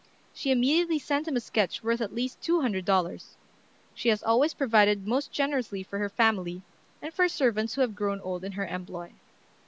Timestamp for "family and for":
6.09-7.29